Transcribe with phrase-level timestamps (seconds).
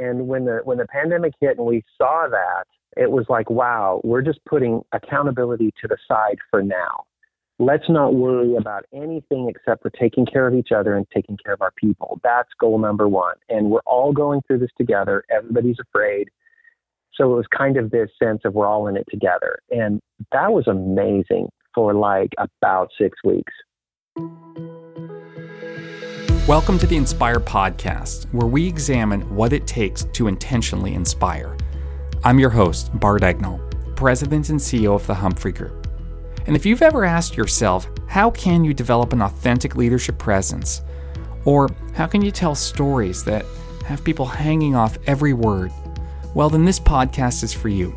[0.00, 2.64] And when the when the pandemic hit and we saw that,
[2.96, 7.04] it was like, wow, we're just putting accountability to the side for now.
[7.58, 11.52] Let's not worry about anything except for taking care of each other and taking care
[11.52, 12.18] of our people.
[12.24, 13.36] That's goal number one.
[13.50, 15.24] And we're all going through this together.
[15.30, 16.30] Everybody's afraid.
[17.12, 19.58] So it was kind of this sense of we're all in it together.
[19.70, 20.00] And
[20.32, 23.52] that was amazing for like about six weeks.
[26.50, 31.56] Welcome to the Inspire Podcast, where we examine what it takes to intentionally inspire.
[32.24, 33.60] I'm your host, Bart Egnal,
[33.94, 35.86] President and CEO of the Humphrey Group.
[36.48, 40.82] And if you've ever asked yourself, how can you develop an authentic leadership presence?
[41.44, 43.46] Or how can you tell stories that
[43.86, 45.70] have people hanging off every word?
[46.34, 47.94] Well, then this podcast is for you.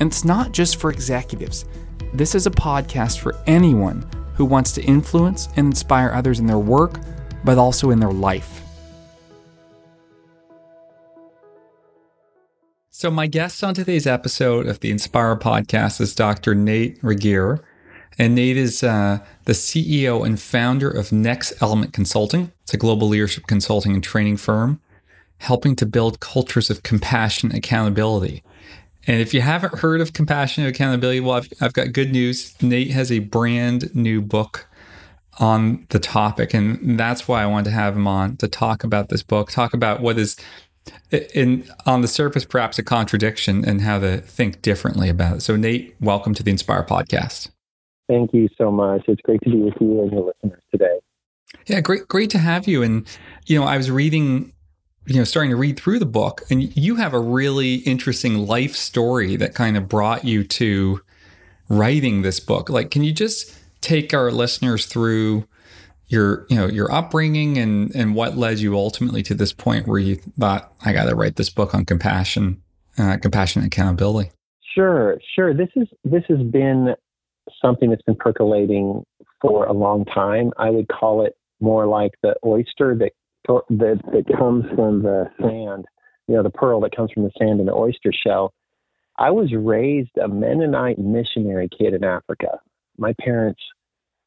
[0.00, 1.66] And it's not just for executives,
[2.14, 6.58] this is a podcast for anyone who wants to influence and inspire others in their
[6.58, 7.00] work
[7.46, 8.60] but also in their life.
[12.90, 16.54] So, my guest on today's episode of the Inspire podcast is Dr.
[16.54, 17.64] Nate Regier.
[18.18, 22.52] And Nate is uh, the CEO and founder of Next Element Consulting.
[22.62, 24.80] It's a global leadership consulting and training firm
[25.38, 28.42] helping to build cultures of compassion and accountability.
[29.06, 32.54] And if you haven't heard of compassion and accountability, well, I've, I've got good news.
[32.62, 34.65] Nate has a brand new book
[35.38, 36.54] on the topic.
[36.54, 39.74] And that's why I wanted to have him on to talk about this book, talk
[39.74, 40.36] about what is
[41.10, 45.40] in on the surface perhaps a contradiction and how to think differently about it.
[45.40, 47.50] So Nate, welcome to the Inspire podcast.
[48.08, 49.02] Thank you so much.
[49.08, 50.98] It's great to be with you and your listeners today.
[51.66, 52.82] Yeah, great great to have you.
[52.82, 53.06] And
[53.46, 54.52] you know, I was reading
[55.06, 58.74] you know, starting to read through the book, and you have a really interesting life
[58.74, 61.00] story that kind of brought you to
[61.68, 62.68] writing this book.
[62.68, 63.55] Like, can you just
[63.86, 65.46] take our listeners through
[66.08, 69.98] your you know your upbringing and and what led you ultimately to this point where
[69.98, 72.62] you thought I got to write this book on compassion,
[72.98, 74.30] uh, compassion and accountability.
[74.74, 75.54] Sure, sure.
[75.54, 76.94] This is this has been
[77.62, 79.04] something that's been percolating
[79.40, 80.50] for a long time.
[80.58, 83.12] I would call it more like the oyster that
[83.46, 85.84] that, that comes from the sand.
[86.26, 88.52] You know, the pearl that comes from the sand in the oyster shell.
[89.16, 92.58] I was raised a Mennonite missionary kid in Africa.
[92.98, 93.62] My parents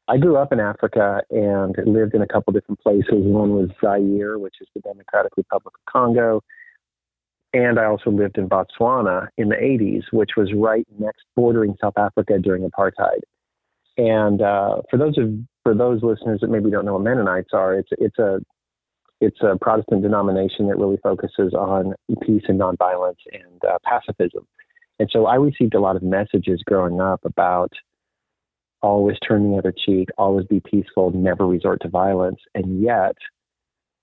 [0.09, 3.05] I grew up in Africa and lived in a couple different places.
[3.11, 6.41] One was Zaire, which is the Democratic Republic of Congo.
[7.53, 11.97] And I also lived in Botswana in the 80s, which was right next bordering South
[11.97, 13.21] Africa during apartheid.
[13.97, 15.29] And uh, for those of
[15.63, 18.39] for those listeners that maybe don't know what Mennonites are, it's it's a
[19.21, 21.93] it's a Protestant denomination that really focuses on
[22.23, 24.47] peace and nonviolence and uh, pacifism.
[24.97, 27.71] And so I received a lot of messages growing up about
[28.81, 32.39] always turn the other cheek, always be peaceful, never resort to violence.
[32.55, 33.15] And yet,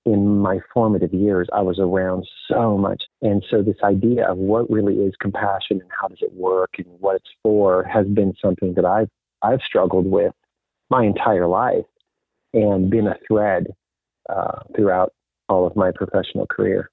[0.04, 3.02] in my formative years, I was around so much.
[3.22, 6.86] And so, this idea of what really is compassion and how does it work and
[7.00, 9.08] what it's for has been something that I've,
[9.42, 10.32] I've struggled with
[10.90, 11.84] my entire life
[12.54, 13.66] and been a thread
[14.28, 15.12] uh, throughout
[15.48, 16.90] all of my professional career.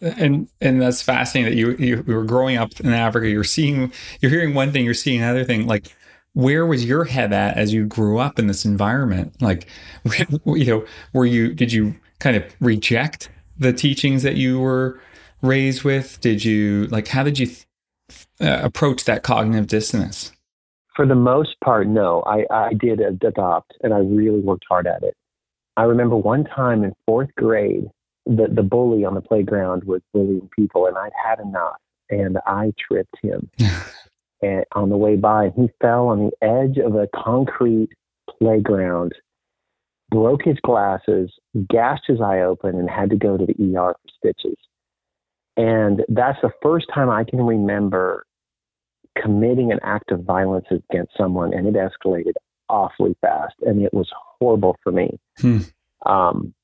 [0.00, 3.28] And and that's fascinating that you you were growing up in Africa.
[3.30, 5.66] You're seeing, you're hearing one thing, you're seeing another thing.
[5.66, 5.96] Like
[6.36, 9.40] where was your head at as you grew up in this environment?
[9.40, 9.66] Like,
[10.44, 15.00] you know, were you, did you kind of reject the teachings that you were
[15.40, 16.20] raised with?
[16.20, 17.48] Did you, like, how did you
[18.38, 20.30] uh, approach that cognitive dissonance?
[20.94, 22.22] For the most part, no.
[22.26, 25.14] I, I did adopt and I really worked hard at it.
[25.78, 27.86] I remember one time in fourth grade,
[28.26, 31.76] the, the bully on the playground was bullying people and I'd had enough
[32.10, 33.48] and I tripped him.
[34.46, 37.90] and on the way by, and he fell on the edge of a concrete
[38.38, 39.12] playground,
[40.10, 41.30] broke his glasses,
[41.68, 44.56] gashed his eye open, and had to go to the ER for stitches.
[45.56, 48.24] And that's the first time I can remember
[49.20, 52.34] committing an act of violence against someone, and it escalated
[52.68, 54.08] awfully fast, and it was
[54.38, 55.18] horrible for me.
[55.38, 55.58] Hmm.
[56.04, 56.54] Um,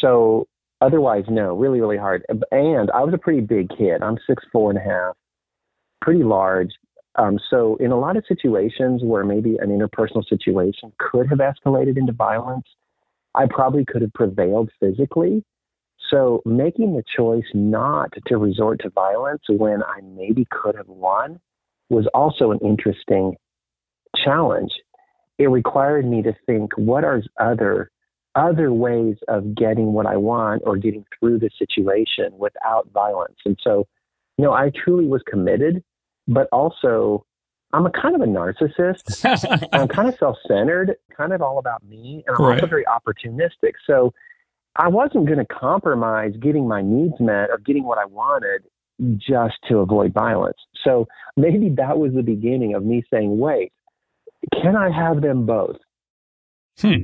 [0.00, 0.48] so
[0.80, 2.24] otherwise, no, really, really hard.
[2.50, 4.02] And I was a pretty big kid.
[4.02, 5.14] I'm six four and a half,
[6.02, 6.70] pretty large,
[7.16, 11.96] um, so, in a lot of situations where maybe an interpersonal situation could have escalated
[11.96, 12.66] into violence,
[13.34, 15.44] I probably could have prevailed physically.
[16.10, 21.40] So, making the choice not to resort to violence when I maybe could have won
[21.88, 23.36] was also an interesting
[24.14, 24.72] challenge.
[25.38, 27.90] It required me to think what are other
[28.34, 33.38] other ways of getting what I want or getting through the situation without violence.
[33.46, 33.86] And so,
[34.36, 35.82] you know, I truly was committed
[36.26, 37.24] but also
[37.72, 39.68] I'm a kind of a narcissist.
[39.72, 42.54] I'm kind of self-centered, kind of all about me, and I'm right.
[42.54, 43.72] also very opportunistic.
[43.86, 44.12] So
[44.76, 48.62] I wasn't going to compromise getting my needs met or getting what I wanted
[49.16, 50.56] just to avoid violence.
[50.84, 51.06] So
[51.36, 53.72] maybe that was the beginning of me saying, wait,
[54.52, 55.76] can I have them both?
[56.78, 57.02] Hmm.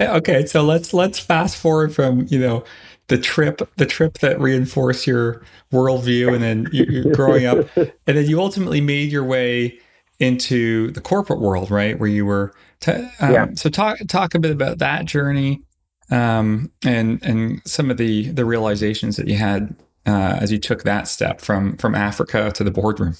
[0.00, 2.64] Okay, so let's let's fast forward from you know
[3.10, 5.42] the trip the trip that reinforced your
[5.72, 9.78] worldview, and then you, growing up, and then you ultimately made your way
[10.20, 11.98] into the corporate world, right?
[11.98, 12.54] Where you were.
[12.78, 13.46] T- um, yeah.
[13.54, 15.62] So talk talk a bit about that journey,
[16.10, 19.74] um, and and some of the the realizations that you had
[20.06, 23.16] uh, as you took that step from from Africa to the boardroom.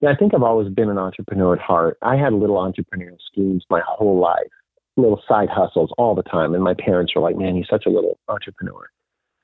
[0.00, 1.98] Yeah, I think I've always been an entrepreneur at heart.
[2.02, 4.46] I had little entrepreneurial schemes my whole life,
[4.96, 7.90] little side hustles all the time, and my parents were like, "Man, he's such a
[7.90, 8.88] little entrepreneur."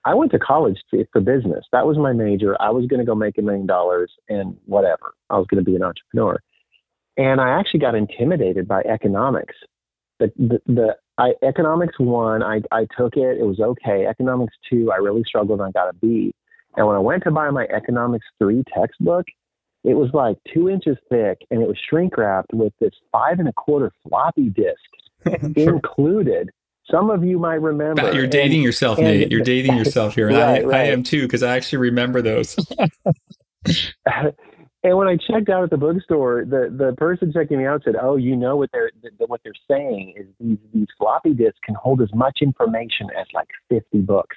[0.05, 0.81] I went to college
[1.13, 1.65] for business.
[1.73, 2.61] That was my major.
[2.61, 5.15] I was going to go make a million dollars and whatever.
[5.31, 6.41] I was going to be an entrepreneur.
[7.17, 9.55] And I actually got intimidated by economics.
[10.19, 13.39] The, the, the I, economics one, I, I took it.
[13.39, 14.07] It was okay.
[14.07, 16.33] Economics two, I really struggled and I got a B.
[16.77, 19.27] And when I went to buy my economics three textbook,
[19.85, 23.49] it was like two inches thick and it was shrink wrapped with this five and
[23.49, 24.77] a quarter floppy disk
[25.57, 26.51] included.
[26.91, 28.13] Some of you might remember.
[28.13, 29.31] You're dating and, yourself, and, Nate.
[29.31, 30.29] You're dating yourself here.
[30.29, 30.81] right, I, right.
[30.81, 32.57] I am too, because I actually remember those.
[33.67, 37.95] and when I checked out at the bookstore, the, the person checking me out said,
[38.01, 41.77] "Oh, you know what they're the, what they're saying is these these floppy disks can
[41.77, 44.37] hold as much information as like 50 books."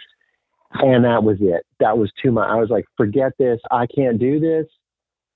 [0.73, 1.65] And that was it.
[1.79, 2.47] That was too much.
[2.49, 3.59] I was like, "Forget this.
[3.71, 4.67] I can't do this."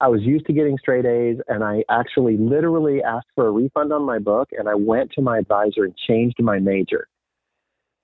[0.02, 3.92] I was used to getting straight A's, and I actually literally asked for a refund
[3.92, 7.08] on my book, and I went to my advisor and changed my major.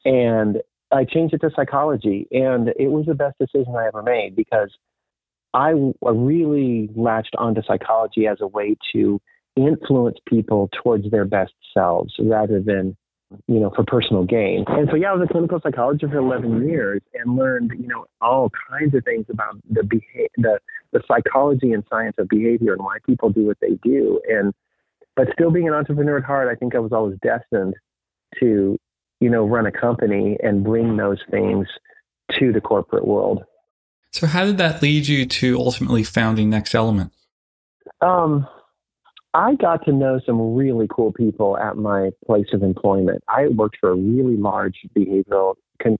[0.04, 0.58] And
[0.92, 4.72] I changed it to psychology, and it was the best decision I ever made because
[5.54, 9.22] I really latched onto psychology as a way to
[9.56, 12.98] influence people towards their best selves rather than
[13.48, 14.64] you know, for personal gain.
[14.68, 18.06] And so, yeah, I was a clinical psychologist for 11 years and learned, you know,
[18.22, 20.60] all kinds of things about the behavior, the,
[20.96, 24.22] the psychology and science of behavior and why people do what they do.
[24.30, 24.54] And,
[25.16, 27.76] but still being an entrepreneur at heart, I think I was always destined
[28.40, 28.80] to,
[29.20, 31.68] you know, run a company and bring those things
[32.40, 33.44] to the corporate world.
[34.12, 37.12] So, how did that lead you to ultimately founding Next Element?
[38.00, 38.48] Um,
[39.34, 43.22] I got to know some really cool people at my place of employment.
[43.28, 45.98] I worked for a really large behavioral con-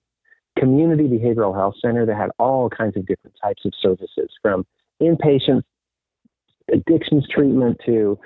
[0.58, 4.66] community behavioral health center that had all kinds of different types of services from
[5.02, 5.64] inpatient
[6.74, 8.18] addictions treatment to,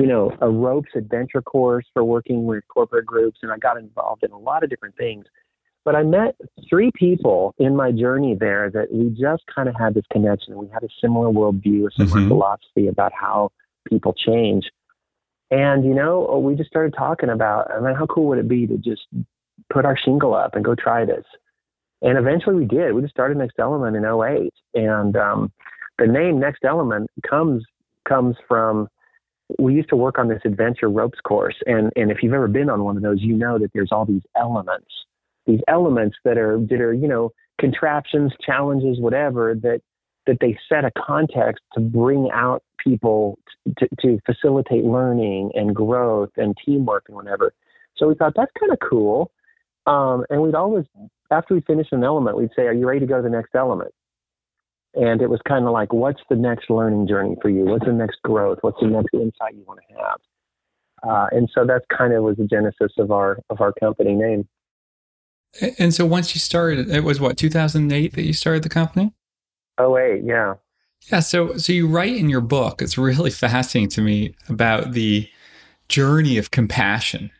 [0.00, 3.38] you know, a ropes adventure course for working with corporate groups.
[3.42, 5.26] And I got involved in a lot of different things.
[5.84, 6.34] But I met
[6.68, 10.56] three people in my journey there that we just kind of had this connection.
[10.56, 12.28] We had a similar worldview, a similar mm-hmm.
[12.28, 13.52] philosophy about how
[13.88, 14.64] people change.
[15.50, 18.66] And, you know, we just started talking about, I mean, how cool would it be
[18.66, 19.02] to just
[19.70, 21.24] put our shingle up and go try this?
[22.00, 22.94] And eventually we did.
[22.94, 24.52] We just started Next Element in 08.
[24.74, 25.52] And um,
[25.98, 27.64] the name Next Element comes
[28.08, 28.88] comes from
[29.58, 32.70] we used to work on this adventure ropes course and and if you've ever been
[32.70, 34.88] on one of those you know that there's all these elements
[35.46, 39.80] these elements that are that are you know contraptions challenges whatever that
[40.26, 43.38] that they set a context to bring out people
[43.78, 47.52] to, to facilitate learning and growth and teamwork and whatever.
[47.96, 49.30] So we thought that's kind of cool.
[49.86, 50.86] Um, and we'd always,
[51.30, 53.54] after we finished an element, we'd say, Are you ready to go to the next
[53.54, 53.92] element?
[54.96, 57.64] And it was kind of like, What's the next learning journey for you?
[57.64, 58.58] What's the next growth?
[58.62, 60.20] What's the next insight you want to have?
[61.06, 64.48] Uh, and so that's kind of was the genesis of our of our company name.
[65.78, 69.12] And so once you started, it was what 2008 that you started the company.
[69.78, 70.54] Oh wait, yeah.
[71.12, 75.28] Yeah, so so you write in your book, it's really fascinating to me about the
[75.88, 77.30] journey of compassion.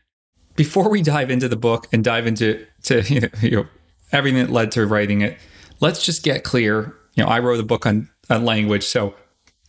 [0.56, 3.66] Before we dive into the book and dive into to you know, you know
[4.12, 5.38] everything that led to writing it,
[5.80, 6.94] let's just get clear.
[7.14, 9.14] You know, I wrote a book on, on language, so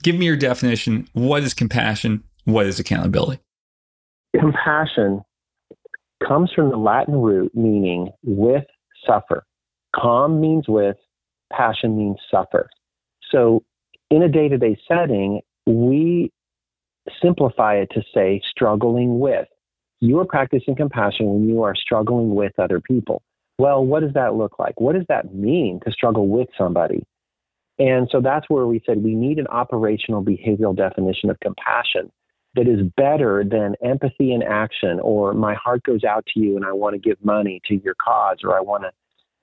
[0.03, 1.07] give me your definition.
[1.13, 2.23] What is compassion?
[2.45, 3.41] What is accountability?
[4.39, 5.21] Compassion
[6.25, 8.65] comes from the Latin root meaning with
[9.05, 9.43] suffer.
[9.95, 10.97] Com means with,
[11.51, 12.69] passion means suffer.
[13.31, 13.63] So,
[14.11, 16.31] in a day to day setting, we
[17.21, 19.47] simplify it to say struggling with.
[20.01, 23.23] You are practicing compassion when you are struggling with other people.
[23.57, 24.79] Well, what does that look like?
[24.79, 27.03] What does that mean to struggle with somebody?
[27.77, 32.11] And so that's where we said we need an operational behavioral definition of compassion
[32.55, 36.65] that is better than empathy in action or my heart goes out to you and
[36.65, 38.91] I want to give money to your cause or I want to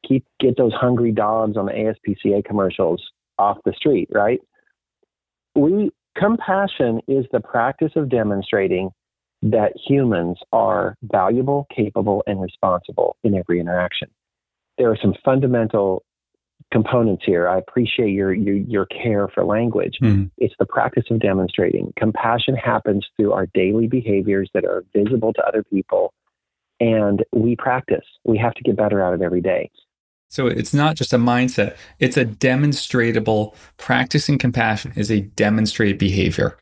[0.08, 3.02] keep get those hungry dogs on the ASPCA commercials
[3.38, 4.40] off the street, right?
[5.54, 8.90] We compassion is the practice of demonstrating
[9.42, 14.08] that humans are valuable, capable, and responsible in every interaction.
[14.78, 16.02] there are some fundamental
[16.70, 17.48] components here.
[17.48, 19.98] I appreciate your your, your care for language.
[20.02, 20.30] Mhm.
[20.38, 21.92] It's the practice of demonstrating.
[21.96, 26.12] Compassion happens through our daily behaviors that are visible to other people,
[26.80, 28.04] and we practice.
[28.24, 29.70] We have to get better at it every day.
[30.28, 36.56] So it's not just a mindset, it's a demonstratable practicing compassion is a demonstrated behavior.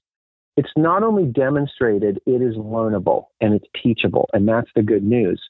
[0.56, 5.40] It's not only demonstrated, it is learnable and it's teachable, and that's the good news.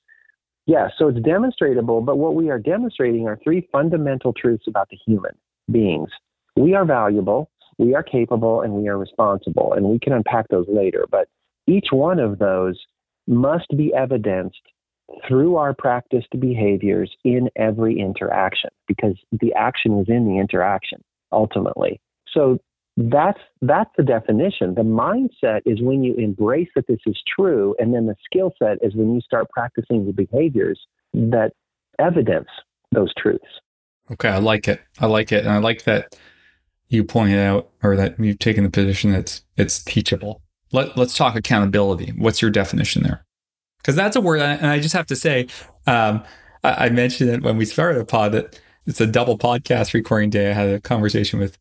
[0.71, 4.99] Yeah, so it's demonstratable, but what we are demonstrating are three fundamental truths about the
[5.05, 5.33] human
[5.69, 6.11] beings.
[6.55, 10.67] We are valuable, we are capable, and we are responsible, and we can unpack those
[10.69, 11.07] later.
[11.11, 11.27] But
[11.67, 12.79] each one of those
[13.27, 14.61] must be evidenced
[15.27, 22.01] through our practiced behaviors in every interaction because the action is in the interaction ultimately.
[22.33, 22.61] So
[22.97, 24.75] that's that's the definition.
[24.75, 28.79] The mindset is when you embrace that this is true, and then the skill set
[28.83, 30.81] is when you start practicing the behaviors
[31.15, 31.53] that
[31.99, 32.49] evidence
[32.93, 33.45] those truths.
[34.11, 34.81] Okay, I like it.
[34.99, 35.45] I like it.
[35.45, 36.19] And I like that
[36.89, 40.43] you pointed out or that you've taken the position that it's, teachable.
[40.73, 42.13] Let, let's talk accountability.
[42.17, 43.25] What's your definition there?
[43.79, 45.47] Because that's a word, and I just have to say,
[45.87, 46.23] um,
[46.63, 50.31] I, I mentioned it when we started the pod that it's a double podcast recording
[50.31, 50.51] day.
[50.51, 51.57] I had a conversation with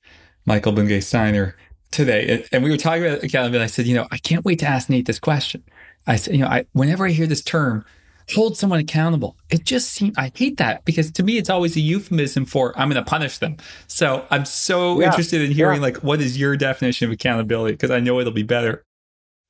[0.50, 1.54] Michael Bungay Stanier
[1.92, 3.58] today, and, we were talking about accountability.
[3.58, 5.64] And I said, you know, I can't wait to ask Nate this question.
[6.08, 7.86] I said, you know, I, whenever I hear this term,
[8.34, 11.80] hold someone accountable, it just seems I hate that because to me it's always a
[11.80, 13.58] euphemism for I'm going to punish them.
[13.86, 15.88] So I'm so Yeah, interested in hearing yeah.
[15.88, 18.84] like what is your definition of accountability because I know it'll be better.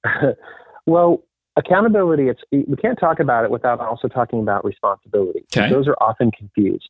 [0.85, 1.23] well,
[1.55, 5.45] accountability, it's we can't talk about it without also talking about responsibility.
[5.55, 5.69] Okay.
[5.69, 6.89] Those are often confused.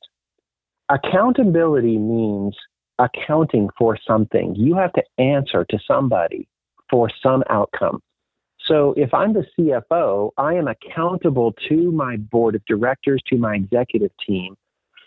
[0.90, 2.56] Accountability means
[3.00, 4.56] accounting for something.
[4.56, 6.48] You have to answer to somebody
[6.90, 8.02] for some outcome.
[8.66, 13.56] So if I'm the CFO, I am accountable to my board of directors, to my
[13.56, 14.56] executive team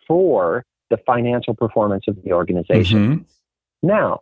[0.08, 2.98] for the financial performance of the organization.
[2.98, 3.24] Mhm.
[3.82, 4.20] Now,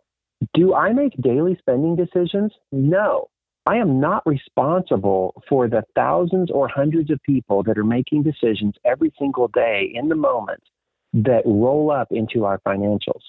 [0.53, 2.53] do I make daily spending decisions?
[2.71, 3.29] No.
[3.67, 8.75] I am not responsible for the thousands or hundreds of people that are making decisions
[8.83, 10.63] every single day in the moment
[11.13, 13.21] that roll up into our financials.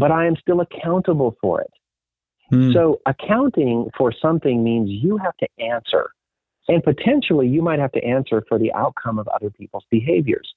[0.00, 1.70] But I am still accountable for it.
[2.48, 2.72] Hmm.
[2.72, 6.10] So, accounting for something means you have to answer.
[6.68, 10.52] And potentially, you might have to answer for the outcome of other people's behaviors.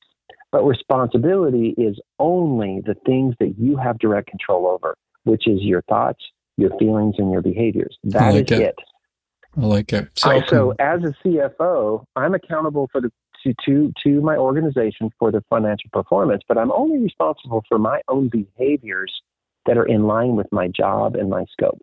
[0.52, 5.82] But responsibility is only the things that you have direct control over, which is your
[5.84, 6.24] thoughts,
[6.58, 7.98] your feelings, and your behaviors.
[8.06, 8.62] That is like it.
[8.62, 8.76] it.
[9.58, 10.10] I like it.
[10.16, 13.12] So, I, so, as a CFO, I'm accountable for the
[13.44, 18.02] to, to to my organization for the financial performance, but I'm only responsible for my
[18.08, 19.12] own behaviors
[19.66, 21.80] that are in line with my job and my scope.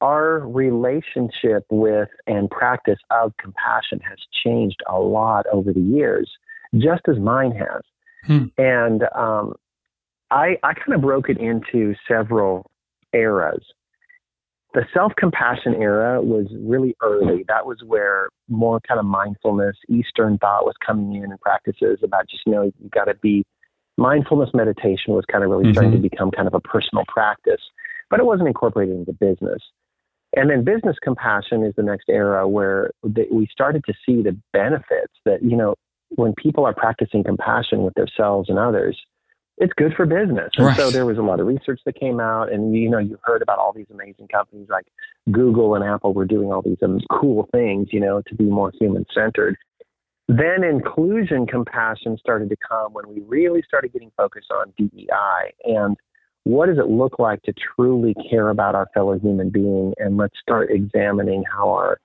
[0.00, 6.30] Our relationship with and practice of compassion has changed a lot over the years,
[6.76, 7.82] just as mine has.
[8.24, 8.46] Hmm.
[8.56, 9.54] And um,
[10.30, 12.70] I, I kind of broke it into several
[13.12, 13.64] eras.
[14.74, 17.44] The self compassion era was really early.
[17.48, 22.28] That was where more kind of mindfulness, Eastern thought was coming in and practices about
[22.28, 23.44] just, you know, you got to be
[23.98, 27.60] mindfulness meditation was kind of really starting to become kind of a personal practice,
[28.08, 29.60] but it wasn't incorporated into business.
[30.36, 34.36] And then business compassion is the next era where the, we started to see the
[34.52, 35.74] benefits that, you know,
[36.10, 38.98] when people are practicing compassion with themselves and others,
[39.58, 40.50] it's good for business.
[40.56, 43.18] And so there was a lot of research that came out, and you know, you
[43.24, 44.86] heard about all these amazing companies like
[45.32, 48.72] Google and Apple were doing all these um, cool things, you know, to be more
[48.78, 49.56] human centered.
[50.28, 55.96] Then inclusion compassion started to come when we really started getting focused on DEI and
[56.44, 59.92] what does it look like to truly care about our fellow human being?
[59.98, 62.00] And let's start examining how our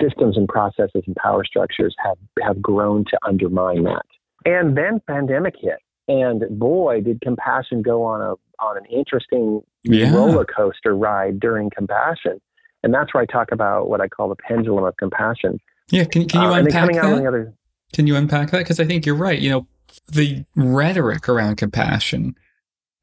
[0.00, 4.06] systems and processes and power structures have, have grown to undermine that.
[4.46, 5.78] And then pandemic hit.
[6.08, 10.14] And boy, did compassion go on a on an interesting Yeah.
[10.14, 12.40] roller coaster ride during compassion.
[12.82, 15.58] And that's where I talk about what I call the pendulum of compassion.
[15.90, 17.20] Yeah, can, can you Uh, unpack coming out on that?
[17.22, 17.54] the other
[17.92, 18.58] Can you unpack that?
[18.58, 19.38] Because I think you're right.
[19.38, 19.66] You know,
[20.08, 22.34] the rhetoric around compassion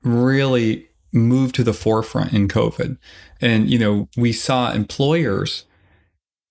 [0.03, 2.97] really moved to the forefront in COVID.
[3.39, 5.65] And, you know, we saw employers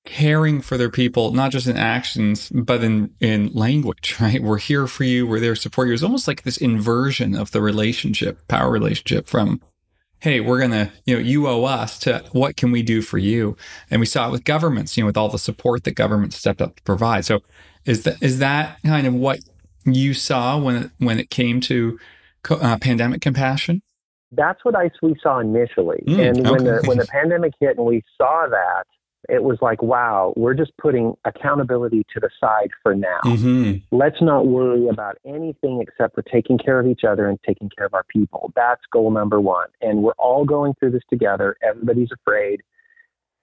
[0.07, 4.43] caring for their people, not just in actions, but in, in language, right?
[4.43, 5.27] We're here for you.
[5.27, 5.95] We're there to support you.
[5.95, 9.61] It's almost like this inversion of the relationship, power relationship from,
[10.21, 13.19] hey, we're going to, you know, you owe us to what can we do for
[13.19, 13.57] you?
[13.91, 16.61] And we saw it with governments, you know, with all the support that government stepped
[16.61, 17.25] up to provide.
[17.25, 17.41] So
[17.85, 19.41] is that, is that kind of what
[19.85, 21.99] you saw when it, when it came to
[22.51, 23.83] uh, pandemic compassion?
[24.33, 26.03] that's what I we saw initially.
[26.07, 28.85] Mm, and when the when the pandemic hit and we saw that,
[29.29, 33.21] it was like, wow, we're just putting accountability to the side for now.
[33.25, 33.97] Mm-hmm.
[33.97, 37.87] Let's not worry about anything except for taking care of each other and taking care
[37.87, 38.53] of our people.
[38.57, 39.69] That's goal number one.
[39.81, 41.57] And we're all going through this together.
[41.63, 42.63] Everybody's afraid.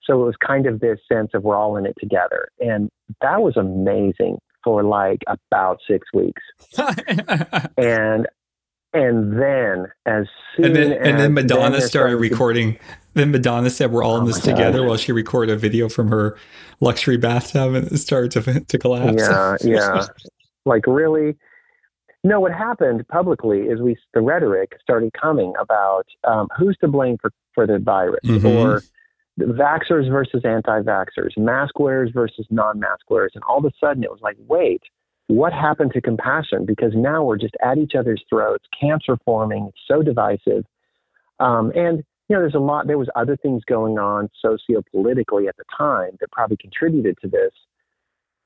[0.04, 2.48] So it was kind of this sense of we're all in it together.
[2.60, 2.90] And
[3.22, 6.42] that was amazing for like about six weeks.
[7.78, 8.28] and
[8.94, 10.26] and then as
[10.56, 12.74] soon and then, as and then Madonna then started recording.
[12.74, 12.80] To,
[13.14, 16.10] then Madonna said, "We're all oh in this together." While she recorded a video from
[16.10, 16.38] her
[16.80, 19.22] luxury bathtub, and it started to to collapse.
[19.22, 20.06] Yeah, yeah.
[20.66, 21.36] like really.
[22.24, 27.18] No, what happened publicly is we the rhetoric started coming about um, who's to blame
[27.22, 28.46] for for the virus, mm-hmm.
[28.46, 28.82] or
[29.40, 34.20] vaxxers versus anti-vaxxers, mask wearers versus non-mask wearers, and all of a sudden it was
[34.22, 34.82] like, wait,
[35.28, 36.66] what happened to compassion?
[36.66, 38.66] Because now we're just at each other's throats.
[38.80, 39.68] Camps are forming.
[39.68, 40.66] It's so divisive.
[41.40, 42.88] Um, and you know, there's a lot.
[42.88, 47.52] There was other things going on socio-politically at the time that probably contributed to this.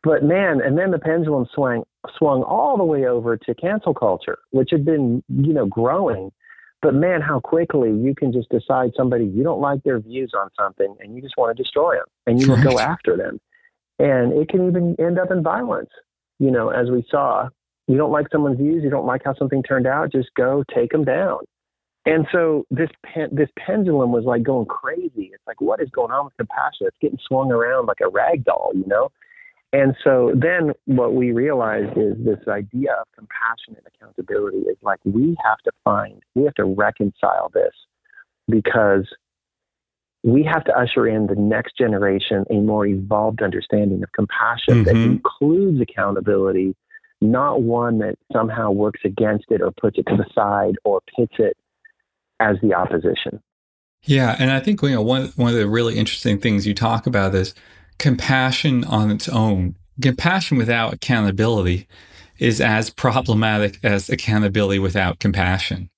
[0.03, 1.83] But man, and then the pendulum swung
[2.17, 6.31] swung all the way over to cancel culture, which had been you know growing.
[6.81, 10.49] But man, how quickly you can just decide somebody you don't like their views on
[10.59, 12.63] something, and you just want to destroy them, and you right.
[12.63, 13.39] just go after them,
[13.99, 15.89] and it can even end up in violence
[16.41, 17.47] you know, as we saw,
[17.87, 20.91] you don't like someone's views, you don't like how something turned out, just go take
[20.91, 21.37] them down.
[22.07, 25.29] And so this pen, this pendulum was like going crazy.
[25.31, 26.87] It's like, what is going on with compassion?
[26.87, 29.09] It's getting swung around like a rag doll, you know?
[29.71, 34.99] And so then what we realized is this idea of compassion and accountability is like
[35.05, 37.73] we have to find, we have to reconcile this
[38.49, 39.07] because
[40.23, 44.83] we have to usher in the next generation a more evolved understanding of compassion mm-hmm.
[44.83, 46.75] that includes accountability,
[47.21, 51.33] not one that somehow works against it or puts it to the side or pits
[51.39, 51.57] it
[52.39, 53.41] as the opposition.
[54.03, 57.05] Yeah, and I think you know one one of the really interesting things you talk
[57.05, 57.53] about is
[57.99, 59.75] compassion on its own.
[60.01, 61.87] Compassion without accountability
[62.39, 65.91] is as problematic as accountability without compassion.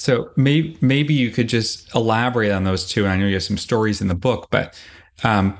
[0.00, 3.04] So maybe maybe you could just elaborate on those two.
[3.04, 4.74] And I know you have some stories in the book, but
[5.22, 5.58] um,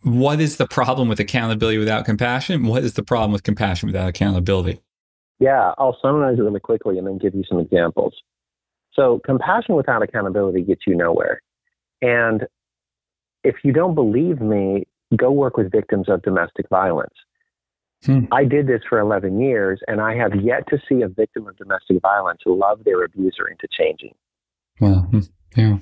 [0.00, 2.64] what is the problem with accountability without compassion?
[2.64, 4.80] What is the problem with compassion without accountability?
[5.38, 8.14] Yeah, I'll summarize it really quickly and then give you some examples.
[8.94, 11.42] So, compassion without accountability gets you nowhere.
[12.00, 12.46] And
[13.42, 17.12] if you don't believe me, go work with victims of domestic violence.
[18.04, 18.24] Hmm.
[18.32, 21.56] I did this for 11 years, and I have yet to see a victim of
[21.56, 24.14] domestic violence love their abuser into changing.
[24.80, 25.20] Well, hmm.
[25.56, 25.78] yeah.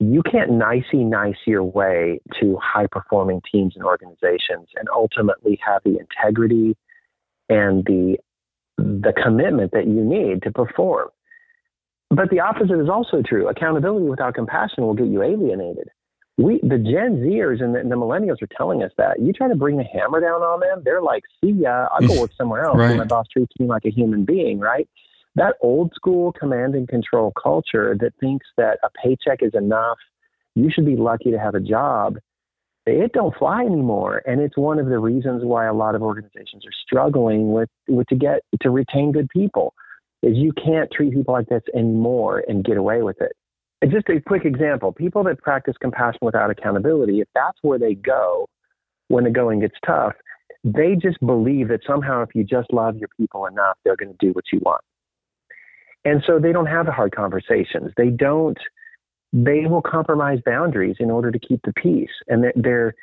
[0.00, 5.82] You can't nicey nice your way to high performing teams and organizations and ultimately have
[5.84, 6.76] the integrity
[7.48, 8.16] and the
[8.76, 11.08] the commitment that you need to perform.
[12.10, 13.48] But the opposite is also true.
[13.48, 15.88] Accountability without compassion will get you alienated
[16.36, 19.48] we the Gen Zers and the, and the, millennials are telling us that you try
[19.48, 22.64] to bring the hammer down on them, they're like, "See ya, I'll go work somewhere
[22.64, 22.96] else." right.
[22.96, 24.88] My boss treats me like a human being, right?
[25.36, 29.98] That old school command and control culture that thinks that a paycheck is enough,
[30.54, 32.16] you should be lucky to have a job.
[32.86, 36.66] It don't fly anymore, and it's one of the reasons why a lot of organizations
[36.66, 39.72] are struggling with, with to get to retain good people.
[40.22, 43.32] Is you can't treat people like this anymore and get away with it.
[43.82, 47.94] And just a quick example people that practice compassion without accountability, if that's where they
[47.94, 48.48] go
[49.08, 50.14] when the going gets tough,
[50.64, 54.26] they just believe that somehow if you just love your people enough, they're going to
[54.26, 54.80] do what you want.
[56.06, 57.92] And so they don't have the hard conversations.
[57.96, 58.58] They don't,
[59.32, 62.10] they will compromise boundaries in order to keep the peace.
[62.28, 62.94] And they're, they're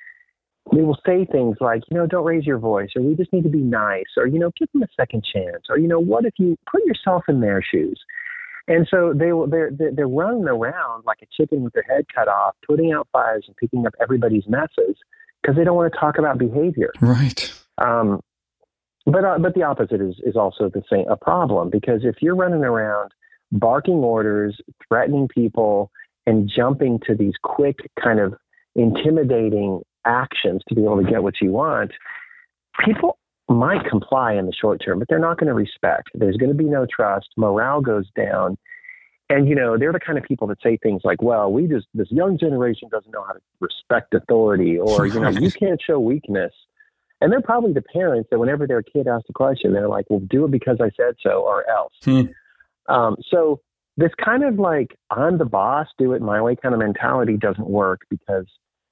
[0.72, 3.44] they will say things like, you know, don't raise your voice, or we just need
[3.44, 6.26] to be nice, or, you know, give them a second chance, or, you know, what
[6.26, 8.00] if you put yourself in their shoes?
[8.72, 12.56] And so they they're they're running around like a chicken with their head cut off,
[12.66, 14.96] putting out fires and picking up everybody's messes
[15.42, 16.94] because they don't want to talk about behavior.
[17.02, 17.52] Right.
[17.78, 18.22] Um,
[19.06, 22.36] but uh, but the opposite is is also the same a problem because if you're
[22.36, 23.12] running around
[23.52, 24.58] barking orders,
[24.88, 25.92] threatening people,
[26.26, 28.36] and jumping to these quick kind of
[28.76, 31.92] intimidating actions to be able to get what you want,
[32.86, 33.18] people
[33.52, 36.10] might comply in the short term, but they're not going to respect.
[36.14, 37.28] There's going to be no trust.
[37.38, 38.58] Morale goes down.
[39.30, 41.88] And, you know, they're the kind of people that say things like, well, we just,
[41.94, 46.00] this young generation doesn't know how to respect authority, or, you know, you can't show
[46.00, 46.52] weakness.
[47.22, 50.20] And they're probably the parents that whenever their kid asks a question, they're like, well,
[50.20, 51.94] do it because I said so or else.
[52.04, 52.24] Hmm.
[52.90, 53.62] Um, so
[53.96, 57.70] this kind of like, I'm the boss, do it my way kind of mentality doesn't
[57.70, 58.48] work because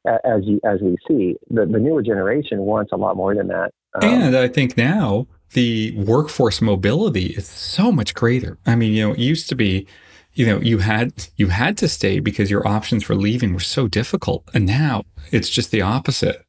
[0.06, 3.72] as you, as we see, the, the newer generation wants a lot more than that.
[3.96, 8.58] Um, and I think now the workforce mobility is so much greater.
[8.66, 9.88] I mean, you know, it used to be
[10.34, 13.88] you know, you had you had to stay because your options for leaving were so
[13.90, 14.48] difficult.
[14.54, 16.46] And now it's just the opposite.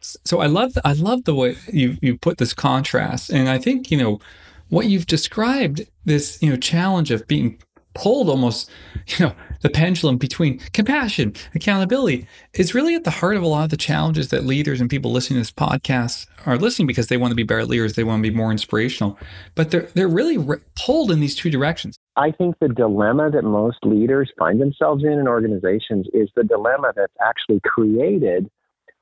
[0.00, 3.30] So I love I love the way you you put this contrast.
[3.30, 4.20] And I think, you know,
[4.68, 7.58] what you've described, this, you know, challenge of being
[7.94, 8.70] pulled almost,
[9.06, 13.64] you know, the pendulum between compassion, accountability is really at the heart of a lot
[13.64, 17.16] of the challenges that leaders and people listening to this podcast are listening because they
[17.16, 19.18] want to be better leaders, they want to be more inspirational,
[19.54, 21.98] but they're they're really re- pulled in these two directions.
[22.16, 26.92] I think the dilemma that most leaders find themselves in in organizations is the dilemma
[26.94, 28.50] that's actually created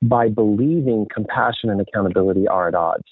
[0.02, 3.04] by believing compassion and accountability are at odds.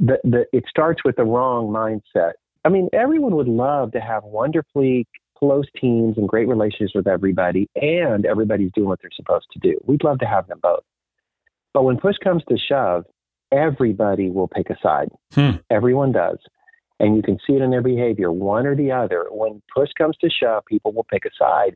[0.00, 2.32] The, the, it starts with the wrong mindset.
[2.64, 7.68] I mean, everyone would love to have wonderfully close teams and great relationships with everybody,
[7.74, 9.76] and everybody's doing what they're supposed to do.
[9.84, 10.84] We'd love to have them both.
[11.74, 13.04] But when push comes to shove,
[13.50, 15.08] everybody will pick a side.
[15.34, 15.56] Hmm.
[15.70, 16.38] Everyone does.
[17.00, 19.26] And you can see it in their behavior, one or the other.
[19.30, 21.74] When push comes to shove, people will pick a side.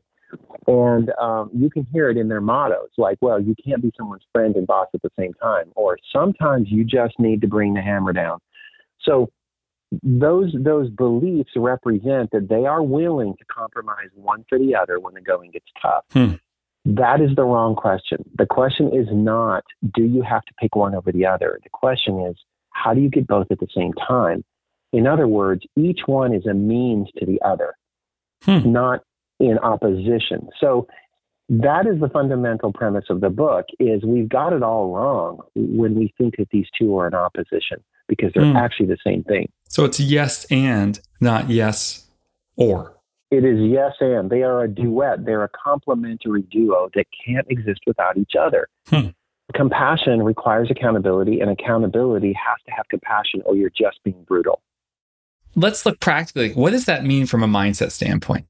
[0.67, 4.25] And um, you can hear it in their mottos like, well, you can't be someone's
[4.31, 5.71] friend and boss at the same time.
[5.75, 8.39] Or sometimes you just need to bring the hammer down.
[9.01, 9.29] So
[10.03, 15.13] those those beliefs represent that they are willing to compromise one for the other when
[15.13, 16.03] the going gets tough.
[16.11, 16.33] Hmm.
[16.85, 18.23] That is the wrong question.
[18.37, 19.63] The question is not
[19.95, 21.59] do you have to pick one over the other.
[21.63, 22.35] The question is
[22.71, 24.43] how do you get both at the same time?
[24.93, 27.75] In other words, each one is a means to the other,
[28.43, 28.71] hmm.
[28.71, 29.01] not
[29.39, 30.49] in opposition.
[30.59, 30.87] So
[31.49, 35.95] that is the fundamental premise of the book is we've got it all wrong when
[35.95, 38.55] we think that these two are in opposition because they're mm.
[38.55, 39.49] actually the same thing.
[39.69, 42.07] So it's yes and not yes
[42.55, 42.93] or.
[43.31, 44.29] It is yes and.
[44.29, 45.25] They are a duet.
[45.25, 48.67] They're a complementary duo that can't exist without each other.
[48.87, 49.09] Hmm.
[49.53, 54.61] Compassion requires accountability, and accountability has to have compassion, or you're just being brutal.
[55.55, 56.53] Let's look practically.
[56.53, 58.45] What does that mean from a mindset standpoint?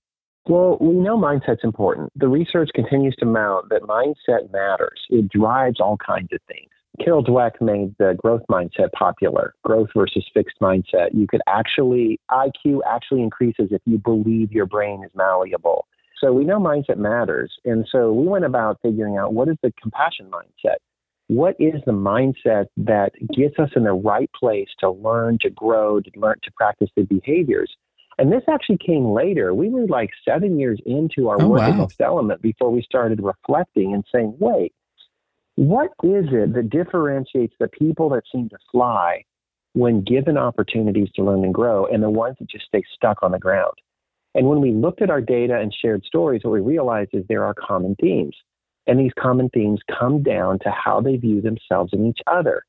[0.49, 2.11] Well, we know mindset's important.
[2.15, 5.01] The research continues to mount that mindset matters.
[5.09, 6.69] It drives all kinds of things.
[7.03, 11.09] Carol Dweck made the growth mindset popular, growth versus fixed mindset.
[11.13, 15.85] You could actually, IQ actually increases if you believe your brain is malleable.
[16.19, 17.53] So we know mindset matters.
[17.65, 20.77] And so we went about figuring out what is the compassion mindset?
[21.27, 25.99] What is the mindset that gets us in the right place to learn, to grow,
[25.99, 27.75] to learn, to practice the behaviors?
[28.17, 29.53] And this actually came later.
[29.53, 31.83] We were like seven years into our oh, work wow.
[31.83, 34.73] at Element before we started reflecting and saying, wait,
[35.55, 39.23] what is it that differentiates the people that seem to fly
[39.73, 43.31] when given opportunities to learn and grow and the ones that just stay stuck on
[43.31, 43.73] the ground?
[44.33, 47.43] And when we looked at our data and shared stories, what we realized is there
[47.43, 48.35] are common themes.
[48.85, 52.63] And these common themes come down to how they view themselves and each other.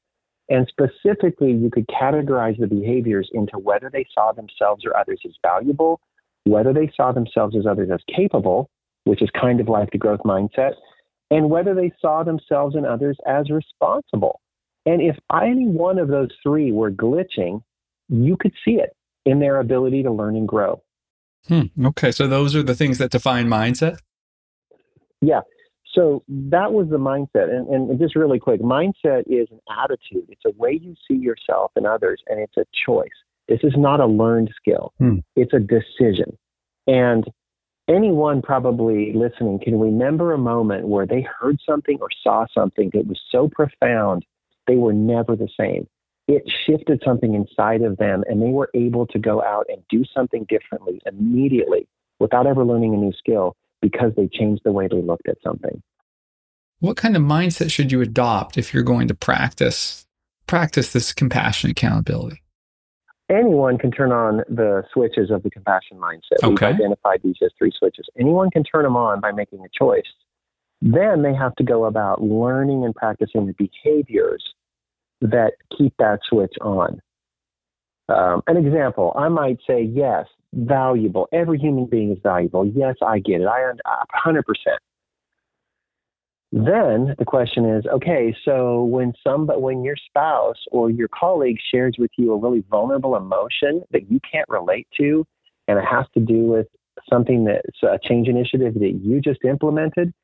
[0.48, 5.32] And specifically, you could categorize the behaviors into whether they saw themselves or others as
[5.42, 6.00] valuable,
[6.44, 8.70] whether they saw themselves as others as capable,
[9.04, 10.72] which is kind of like the growth mindset,
[11.30, 14.40] and whether they saw themselves and others as responsible.
[14.86, 17.62] And if any one of those three were glitching,
[18.08, 20.82] you could see it in their ability to learn and grow.
[21.46, 21.66] Hmm.
[21.84, 22.10] Okay.
[22.10, 23.98] So those are the things that define mindset?
[25.20, 25.40] Yeah.
[25.94, 27.50] So that was the mindset.
[27.50, 31.72] And, and just really quick mindset is an attitude, it's a way you see yourself
[31.76, 33.08] and others, and it's a choice.
[33.48, 35.18] This is not a learned skill, hmm.
[35.34, 36.36] it's a decision.
[36.86, 37.24] And
[37.88, 43.06] anyone probably listening can remember a moment where they heard something or saw something that
[43.06, 44.26] was so profound,
[44.66, 45.88] they were never the same.
[46.26, 50.04] It shifted something inside of them, and they were able to go out and do
[50.14, 55.00] something differently immediately without ever learning a new skill because they changed the way they
[55.00, 55.82] looked at something.
[56.80, 60.06] What kind of mindset should you adopt if you're going to practice
[60.46, 62.42] practice this compassion accountability?
[63.30, 66.42] Anyone can turn on the switches of the compassion mindset.
[66.42, 66.68] Okay.
[66.68, 68.06] We've identified these as three switches.
[68.18, 70.06] Anyone can turn them on by making a choice.
[70.80, 74.42] Then they have to go about learning and practicing the behaviors
[75.20, 77.00] that keep that switch on.
[78.08, 81.28] Um, an example, I might say, yes, valuable.
[81.32, 82.66] Every human being is valuable.
[82.66, 83.46] Yes, I get it.
[83.46, 83.72] I
[84.26, 84.42] 100%.
[86.50, 91.58] Then the question is, okay, so when some, but when your spouse or your colleague
[91.70, 95.26] shares with you a really vulnerable emotion that you can't relate to,
[95.66, 96.66] and it has to do with
[97.10, 100.14] something that's a change initiative that you just implemented,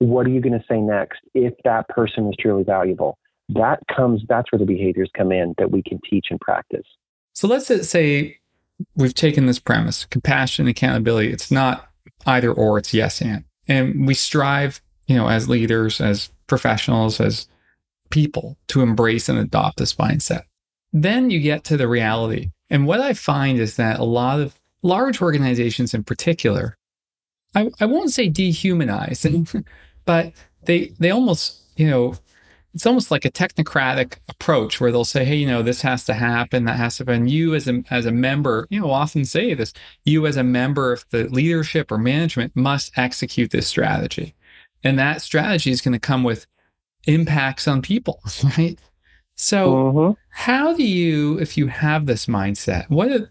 [0.00, 3.16] what are you going to say next if that person is truly valuable?
[3.48, 6.86] That comes, that's where the behaviors come in that we can teach and practice.
[7.32, 8.38] So let's say
[8.96, 11.32] we've taken this premise compassion, accountability.
[11.32, 11.90] It's not
[12.26, 13.44] either or, it's yes and.
[13.68, 17.48] And we strive, you know, as leaders, as professionals, as
[18.10, 20.42] people to embrace and adopt this mindset.
[20.92, 22.50] Then you get to the reality.
[22.70, 26.76] And what I find is that a lot of large organizations in particular,
[27.54, 29.64] I, I won't say dehumanize,
[30.04, 30.32] but
[30.64, 32.14] they they almost, you know,
[32.74, 36.14] it's almost like a technocratic approach where they'll say, hey, you know, this has to
[36.14, 37.28] happen, that has to happen.
[37.28, 39.72] You as a as a member, you know, often say this,
[40.04, 44.34] you as a member of the leadership or management must execute this strategy.
[44.82, 46.46] And that strategy is going to come with
[47.06, 48.20] impacts on people,
[48.58, 48.78] right?
[49.36, 50.12] So mm-hmm.
[50.30, 53.28] how do you, if you have this mindset, what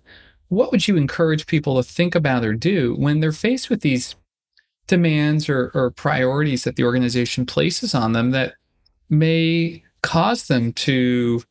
[0.47, 4.15] what would you encourage people to think about or do when they're faced with these
[4.88, 8.53] demands or, or priorities that the organization places on them that
[9.09, 11.41] may cause them to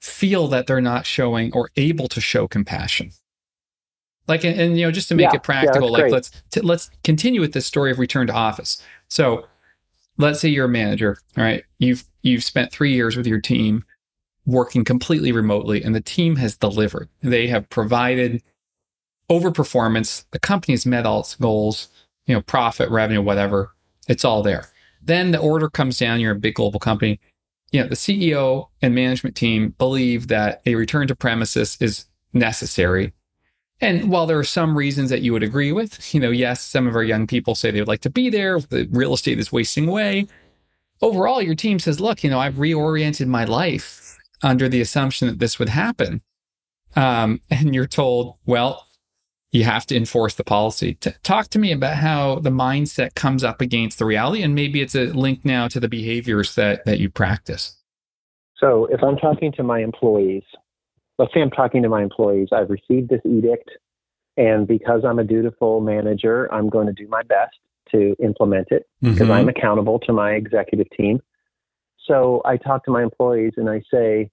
[0.00, 3.10] feel that they're not showing or able to show compassion.
[4.28, 6.60] Like and, and you know just to make yeah, it practical yeah, like let's t-
[6.60, 8.82] let's continue with this story of return to office.
[9.08, 9.46] So
[10.16, 11.64] let's say you're a manager right?
[11.78, 13.84] You've you've spent three years with your team
[14.44, 17.08] working completely remotely and the team has delivered.
[17.20, 18.42] They have provided
[19.30, 20.24] overperformance.
[20.30, 21.88] The company has met all its goals
[22.26, 23.72] you know profit revenue whatever.
[24.08, 24.68] It's all there
[25.06, 27.20] then the order comes down, you're a big global company.
[27.72, 33.12] You know, the CEO and management team believe that a return to premises is necessary.
[33.80, 36.86] And while there are some reasons that you would agree with, you know, yes, some
[36.86, 39.52] of our young people say they would like to be there, the real estate is
[39.52, 40.26] wasting away.
[41.02, 45.40] Overall, your team says, look, you know, I've reoriented my life under the assumption that
[45.40, 46.22] this would happen.
[46.94, 48.85] Um, and you're told, well,
[49.56, 50.94] you have to enforce the policy.
[50.94, 54.80] T- talk to me about how the mindset comes up against the reality, and maybe
[54.80, 57.76] it's a link now to the behaviors that that you practice.
[58.58, 60.42] So, if I'm talking to my employees,
[61.18, 63.70] let's say I'm talking to my employees, I've received this edict,
[64.36, 67.56] and because I'm a dutiful manager, I'm going to do my best
[67.92, 69.32] to implement it because mm-hmm.
[69.32, 71.20] I'm accountable to my executive team.
[72.06, 74.30] So, I talk to my employees and I say,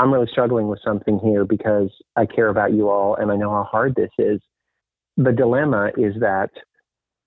[0.00, 3.50] I'm really struggling with something here because I care about you all and I know
[3.50, 4.40] how hard this is.
[5.18, 6.48] The dilemma is that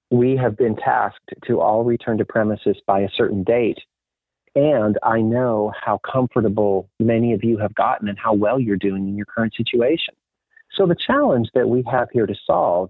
[0.10, 3.78] we have been tasked to all return to premises by a certain date.
[4.56, 9.08] And I know how comfortable many of you have gotten and how well you're doing
[9.08, 10.16] in your current situation.
[10.72, 12.90] So the challenge that we have here to solve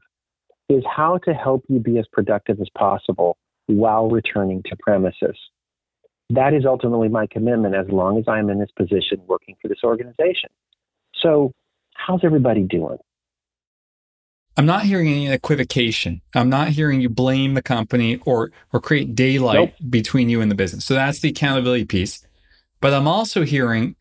[0.70, 5.38] is how to help you be as productive as possible while returning to premises
[6.36, 9.80] that is ultimately my commitment as long as I'm in this position working for this
[9.84, 10.50] organization.
[11.22, 11.54] So,
[11.96, 12.98] how's everybody doing?
[14.56, 16.22] I'm not hearing any equivocation.
[16.36, 19.90] I'm not hearing you blame the company or or create daylight nope.
[19.90, 20.86] between you and the business.
[20.86, 22.26] So that's the accountability piece.
[22.80, 23.96] But I'm also hearing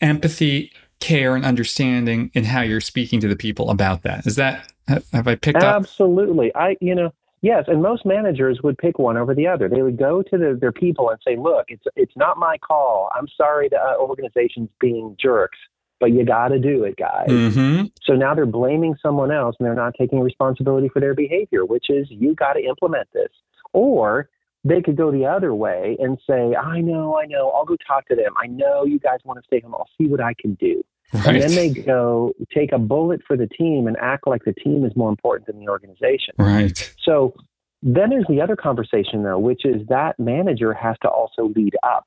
[0.00, 4.26] empathy, care, and understanding in how you're speaking to the people about that.
[4.26, 6.50] Is that have I picked Absolutely.
[6.50, 6.56] up?
[6.56, 6.56] Absolutely.
[6.56, 7.12] I you know
[7.42, 9.68] Yes, and most managers would pick one over the other.
[9.68, 13.10] They would go to the, their people and say, "Look, it's it's not my call.
[13.16, 15.58] I'm sorry the uh, organizations being jerks,
[15.98, 17.86] but you got to do it, guys." Mm-hmm.
[18.04, 21.90] So now they're blaming someone else, and they're not taking responsibility for their behavior, which
[21.90, 23.30] is you got to implement this.
[23.72, 24.28] Or
[24.62, 27.50] they could go the other way and say, "I know, I know.
[27.50, 28.34] I'll go talk to them.
[28.40, 29.74] I know you guys want to stay home.
[29.74, 31.26] I'll see what I can do." Right.
[31.26, 34.84] And then they go take a bullet for the team and act like the team
[34.84, 36.34] is more important than the organization.
[36.38, 36.94] Right.
[37.02, 37.34] So
[37.82, 42.04] then there's the other conversation, though, which is that manager has to also lead up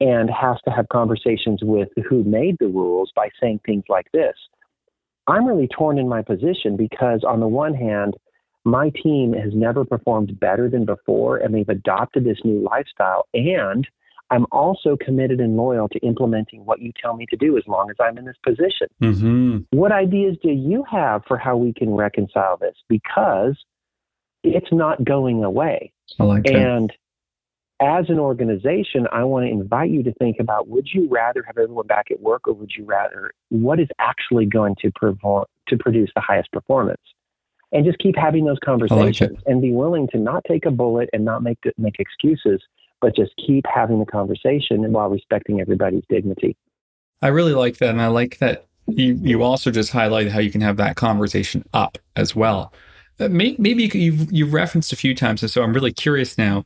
[0.00, 4.34] and has to have conversations with who made the rules by saying things like this.
[5.26, 8.14] I'm really torn in my position because, on the one hand,
[8.64, 13.26] my team has never performed better than before, and they've adopted this new lifestyle.
[13.32, 13.86] And
[14.34, 17.88] I'm also committed and loyal to implementing what you tell me to do as long
[17.88, 18.88] as I'm in this position.
[19.00, 19.58] Mm-hmm.
[19.70, 22.74] What ideas do you have for how we can reconcile this?
[22.88, 23.56] Because
[24.42, 25.92] it's not going away.
[26.18, 26.92] I like and
[27.80, 31.58] as an organization, I want to invite you to think about would you rather have
[31.58, 35.76] everyone back at work or would you rather what is actually going to, perform, to
[35.76, 37.00] produce the highest performance?
[37.72, 41.10] And just keep having those conversations like and be willing to not take a bullet
[41.12, 42.62] and not make, make excuses
[43.04, 46.56] but just keep having the conversation while respecting everybody's dignity.
[47.20, 47.90] I really like that.
[47.90, 51.66] And I like that you, you also just highlighted how you can have that conversation
[51.74, 52.72] up as well.
[53.20, 55.42] Uh, maybe you've, you've referenced a few times.
[55.42, 56.64] And so I'm really curious now,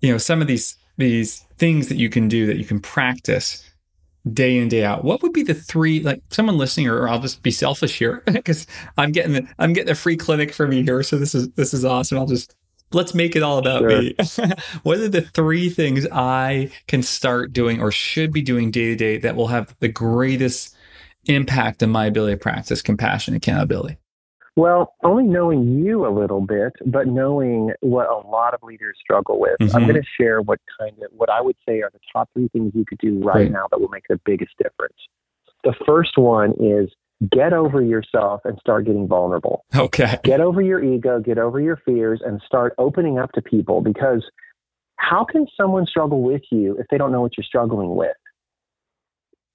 [0.00, 3.68] you know, some of these, these things that you can do that you can practice
[4.32, 7.20] day in day out what would be the three like someone listening or, or i'll
[7.20, 10.82] just be selfish here because i'm getting the i'm getting a free clinic from you
[10.82, 12.56] here so this is this is awesome i'll just
[12.94, 14.02] let's make it all about sure.
[14.02, 14.16] me.
[14.82, 18.96] what are the three things I can start doing or should be doing day to
[18.96, 20.76] day that will have the greatest
[21.26, 23.98] impact on my ability to practice compassion and accountability?
[24.56, 29.40] Well, only knowing you a little bit, but knowing what a lot of leaders struggle
[29.40, 29.76] with, mm-hmm.
[29.76, 32.48] I'm going to share what kind of what I would say are the top three
[32.48, 33.50] things you could do right Great.
[33.50, 34.94] now that will make the biggest difference.
[35.64, 36.88] The first one is
[37.30, 39.64] get over yourself and start getting vulnerable.
[39.74, 40.18] Okay.
[40.24, 44.24] Get over your ego, get over your fears, and start opening up to people because
[44.96, 48.16] how can someone struggle with you if they don't know what you're struggling with?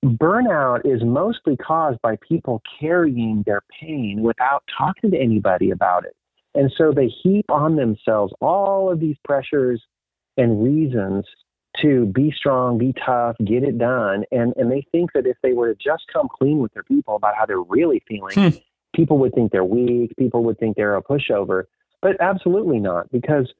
[0.03, 6.15] Burnout is mostly caused by people carrying their pain without talking to anybody about it.
[6.55, 9.83] And so they heap on themselves all of these pressures
[10.37, 11.25] and reasons
[11.81, 14.23] to be strong, be tough, get it done.
[14.31, 17.15] And, and they think that if they were to just come clean with their people
[17.15, 18.57] about how they're really feeling, hmm.
[18.95, 21.63] people would think they're weak, people would think they're a pushover.
[22.01, 23.51] But absolutely not, because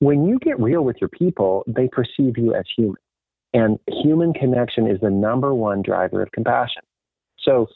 [0.00, 2.96] when you get real with your people, they perceive you as human.
[3.54, 6.82] And human connection is the number one driver of compassion.
[7.40, 7.68] So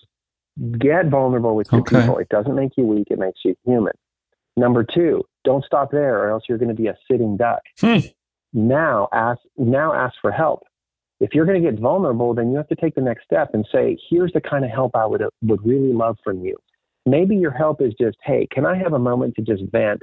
[0.79, 2.01] get vulnerable with your okay.
[2.01, 2.19] people.
[2.19, 3.95] It doesn't make you weak, it makes you human.
[4.57, 7.63] Number two, don't stop there or else you're going to be a sitting duck.
[7.81, 7.99] Hmm.
[8.53, 10.63] Now ask now ask for help.
[11.21, 13.67] If you're going to get vulnerable, then you have to take the next step and
[13.71, 16.57] say, here's the kind of help I would would really love from you.
[17.07, 20.03] Maybe your help is just, hey, can I have a moment to just vent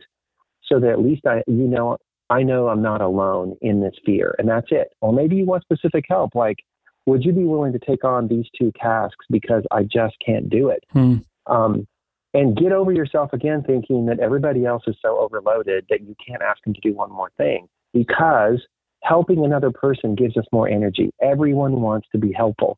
[0.64, 1.98] so that at least I you know
[2.30, 4.90] I know I'm not alone in this fear, and that's it.
[5.02, 6.58] Or maybe you want specific help, like,
[7.06, 10.70] would you be willing to take on these two tasks because I just can't do
[10.70, 10.84] it?
[10.92, 11.18] Hmm.
[11.46, 11.88] Um,
[12.34, 16.42] and get over yourself again, thinking that everybody else is so overloaded that you can't
[16.42, 18.62] ask them to do one more thing because
[19.04, 21.12] helping another person gives us more energy.
[21.22, 22.78] Everyone wants to be helpful.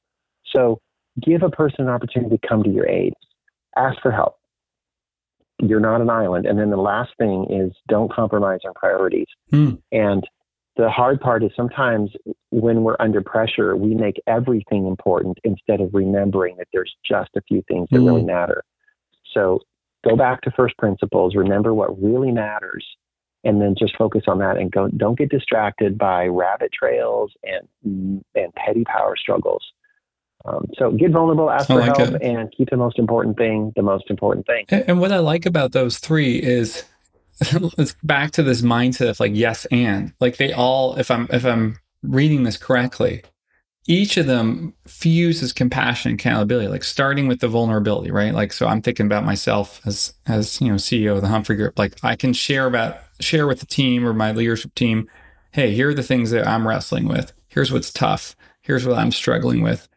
[0.55, 0.79] So
[1.21, 3.13] give a person an opportunity to come to your aid.
[3.75, 4.35] Ask for help
[5.61, 6.45] you're not an island.
[6.45, 9.27] And then the last thing is don't compromise on priorities.
[9.51, 9.71] Hmm.
[9.91, 10.23] And
[10.77, 12.11] the hard part is sometimes
[12.51, 17.41] when we're under pressure, we make everything important instead of remembering that there's just a
[17.41, 18.27] few things that really hmm.
[18.27, 18.63] matter.
[19.33, 19.59] So
[20.07, 22.85] go back to first principles, remember what really matters,
[23.43, 28.23] and then just focus on that and go, don't get distracted by rabbit trails and,
[28.35, 29.63] and petty power struggles.
[30.45, 32.21] Um, so get vulnerable, ask for like help, it.
[32.21, 34.65] and keep the most important thing the most important thing.
[34.69, 36.83] And, and what I like about those three is
[37.41, 41.45] it's back to this mindset of like yes and like they all if I'm if
[41.45, 43.23] I'm reading this correctly,
[43.89, 48.35] each of them fuses compassion and accountability, like starting with the vulnerability, right?
[48.35, 51.79] Like, so I'm thinking about myself as, as, you know, CEO of the Humphrey Group.
[51.79, 55.09] Like I can share about, share with the team or my leadership team,
[55.53, 57.33] Hey, here are the things that I'm wrestling with.
[57.47, 58.35] Here's what's tough.
[58.61, 59.89] Here's what I'm struggling with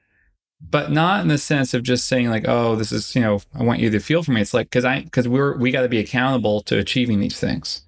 [0.71, 3.65] but not in the sense of just saying like, oh, this is, you know, I
[3.65, 4.41] want you to feel for me.
[4.41, 7.83] It's like, cause I, cause we're, we got to be accountable to achieving these things.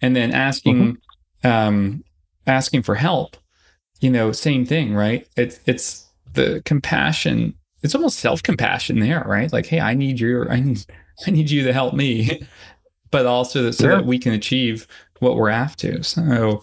[0.00, 0.96] And then asking,
[1.44, 1.46] mm-hmm.
[1.46, 2.02] um,
[2.46, 3.36] asking for help,
[4.04, 5.26] you know, same thing, right?
[5.34, 7.54] It's, it's the compassion.
[7.82, 9.50] It's almost self-compassion there, right?
[9.50, 10.84] Like, Hey, I need your, I need,
[11.26, 12.46] I need you to help me,
[13.10, 13.96] but also so yeah.
[13.96, 14.86] that we can achieve
[15.20, 16.02] what we're after.
[16.02, 16.62] So,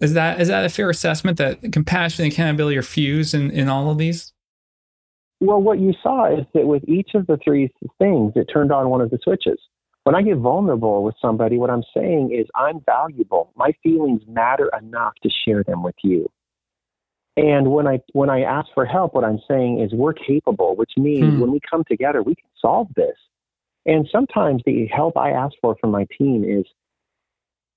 [0.00, 3.68] is that is that a fair assessment that compassion and accountability are fused in, in
[3.68, 4.32] all of these?
[5.40, 8.88] Well, what you saw is that with each of the three things, it turned on
[8.90, 9.58] one of the switches.
[10.04, 13.50] When I get vulnerable with somebody, what I'm saying is I'm valuable.
[13.56, 16.30] My feelings matter enough to share them with you.
[17.36, 20.92] And when I when I ask for help, what I'm saying is we're capable, which
[20.96, 21.40] means hmm.
[21.40, 23.16] when we come together, we can solve this.
[23.86, 26.64] And sometimes the help I ask for from my team is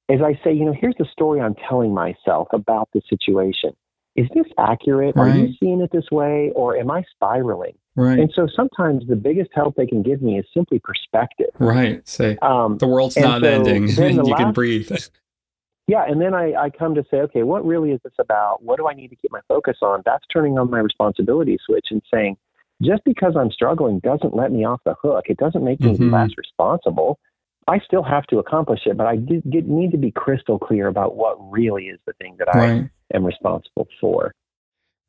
[0.10, 3.76] as I say, you know, here's the story I'm telling myself about the situation.
[4.17, 5.15] Is this accurate?
[5.15, 5.36] Right.
[5.36, 6.51] Are you seeing it this way?
[6.56, 7.75] Or am I spiraling?
[7.95, 8.19] Right.
[8.19, 11.49] And so sometimes the biggest help they can give me is simply perspective.
[11.60, 12.06] Right.
[12.08, 14.91] Say, um, the world's not so ending and you last, can breathe.
[15.88, 16.03] yeah.
[16.08, 18.63] And then I, I come to say, okay, what really is this about?
[18.63, 20.01] What do I need to keep my focus on?
[20.03, 22.38] That's turning on my responsibility switch and saying,
[22.82, 25.25] just because I'm struggling doesn't let me off the hook.
[25.27, 26.13] It doesn't make me mm-hmm.
[26.13, 27.19] less responsible.
[27.67, 30.88] I still have to accomplish it, but I did, did, need to be crystal clear
[30.88, 32.84] about what really is the thing that right.
[32.84, 34.32] I am responsible for.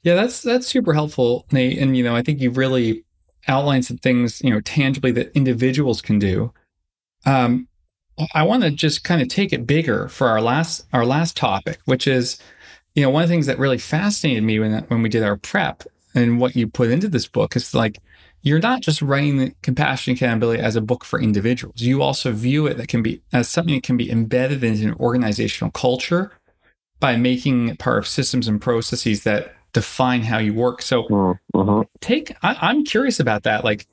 [0.03, 1.79] Yeah, that's that's super helpful, Nate.
[1.79, 3.05] And you know, I think you've really
[3.47, 6.53] outlined some things, you know, tangibly that individuals can do.
[7.27, 7.69] Um,
[8.35, 11.81] I want to just kind of take it bigger for our last our last topic,
[11.85, 12.39] which is,
[12.95, 15.37] you know, one of the things that really fascinated me when when we did our
[15.37, 15.85] prep
[16.15, 17.99] and what you put into this book is like
[18.43, 21.81] you're not just writing compassion and accountability as a book for individuals.
[21.81, 24.95] You also view it that can be as something that can be embedded into an
[24.95, 26.33] organizational culture
[27.01, 30.83] by making it part of systems and processes that define how you work.
[30.83, 31.83] So mm-hmm.
[32.01, 33.65] take, I, am curious about that.
[33.65, 33.87] Like,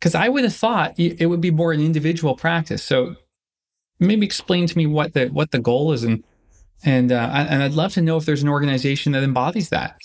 [0.00, 2.82] cause I would have thought it would be more an individual practice.
[2.82, 3.16] So
[3.98, 6.04] maybe explain to me what the, what the goal is.
[6.04, 6.22] And,
[6.84, 9.96] and, uh, and I'd love to know if there's an organization that embodies that.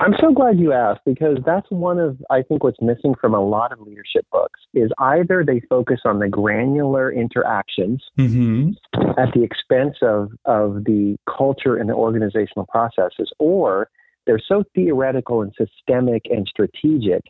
[0.00, 3.44] I'm so glad you asked because that's one of I think what's missing from a
[3.44, 8.70] lot of leadership books is either they focus on the granular interactions mm-hmm.
[9.18, 13.88] at the expense of of the culture and the organizational processes, or
[14.26, 17.22] they're so theoretical and systemic and strategic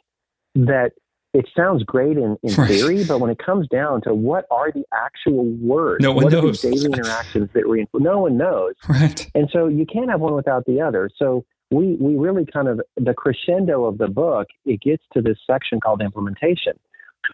[0.54, 0.92] that
[1.34, 4.84] it sounds great in, in theory, but when it comes down to what are the
[4.94, 6.64] actual words, No one what knows.
[6.64, 8.74] are the daily interactions that reinforce, no one knows.
[8.88, 9.28] Right.
[9.34, 11.10] And so you can't have one without the other.
[11.18, 15.38] So we, we really kind of, the crescendo of the book, it gets to this
[15.46, 16.74] section called implementation.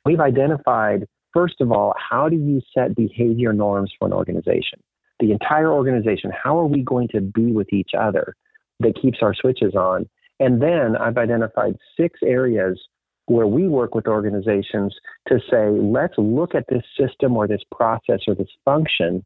[0.04, 4.80] We've identified, first of all, how do you set behavior norms for an organization?
[5.18, 8.34] The entire organization, how are we going to be with each other
[8.78, 10.08] that keeps our switches on?
[10.38, 12.80] And then I've identified six areas
[13.26, 14.94] where we work with organizations
[15.28, 19.24] to say, let's look at this system or this process or this function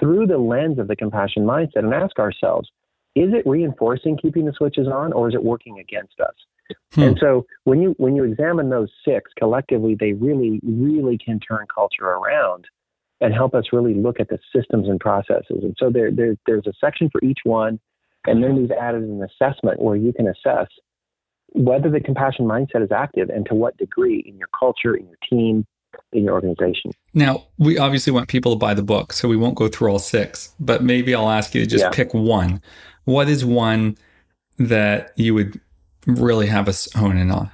[0.00, 2.68] through the lens of the compassion mindset and ask ourselves,
[3.14, 6.34] is it reinforcing keeping the switches on or is it working against us?
[6.94, 7.02] Hmm.
[7.02, 11.66] And so when you when you examine those six collectively, they really, really can turn
[11.72, 12.66] culture around
[13.20, 15.62] and help us really look at the systems and processes.
[15.62, 17.78] And so there, there there's a section for each one,
[18.26, 20.68] and then we've added an assessment where you can assess
[21.52, 25.18] whether the compassion mindset is active and to what degree in your culture, in your
[25.30, 25.64] team,
[26.12, 26.90] in your organization.
[27.12, 29.98] Now, we obviously want people to buy the book, so we won't go through all
[29.98, 31.90] six, but maybe I'll ask you to just Yeah.
[31.90, 32.60] pick one.
[33.04, 33.96] What is one
[34.58, 35.60] that you would
[36.06, 37.50] really have us hone in on?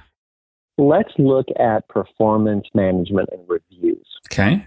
[0.77, 4.05] Let's look at performance management and reviews.
[4.31, 4.65] Okay.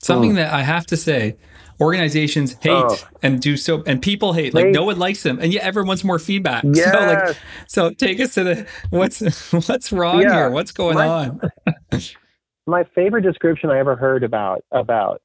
[0.00, 0.36] Something Oh.
[0.36, 1.36] that I have to say,
[1.80, 2.96] organizations hate Oh.
[3.22, 4.54] and do so, and people hate.
[4.54, 4.74] Like Hate.
[4.74, 6.62] no one likes them, and yet everyone wants more feedback.
[6.74, 7.38] So, like, Yes.
[7.66, 9.20] so take us to the what's
[9.68, 10.34] what's wrong Yeah.
[10.34, 10.50] here?
[10.50, 11.40] What's going My- on?
[12.66, 15.20] my favorite description I ever heard about about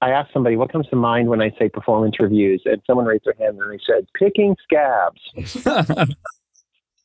[0.00, 3.24] I asked somebody what comes to mind when I say performance reviews, and someone raised
[3.24, 5.20] their hand and they said picking scabs.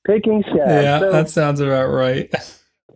[0.05, 0.83] Picking scabs.
[0.83, 2.29] yeah, So that sounds about right.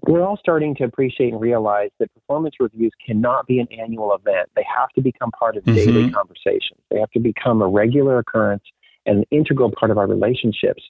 [0.08, 4.50] we're all starting to appreciate and realize that performance reviews cannot be an annual event.
[4.58, 6.14] They have to become part of daily Mhm.
[6.14, 6.82] conversations.
[6.92, 8.64] They have to become a regular occurrence
[9.06, 10.84] and an integral part of our relationships.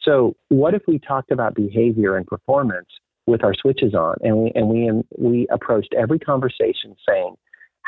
[0.00, 2.88] So, what if we talked about behavior and performance
[3.26, 7.34] with our switches on, and we and we we approached every conversation saying,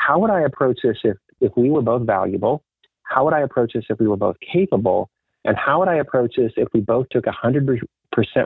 [0.07, 2.63] "How would I approach this if if we were both valuable?
[3.03, 5.09] How would I approach this if we were both capable?
[5.43, 7.81] And how would I approach this if we both took 100%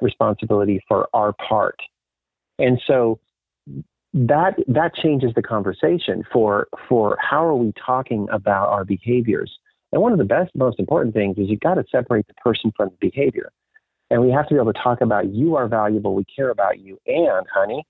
[0.01, 1.79] responsibility for our part?"
[2.57, 3.19] And so
[4.13, 9.51] that that changes the conversation for for how are we talking about our behaviors.
[9.91, 12.71] And one of the best, most important things is you've got to separate the person
[12.75, 13.51] from the behavior.
[14.09, 16.79] And we have to be able to talk about you are valuable, we care about
[16.79, 17.85] you, and honey,